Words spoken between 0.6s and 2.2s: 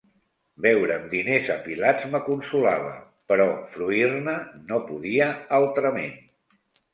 Veure'm diners apilats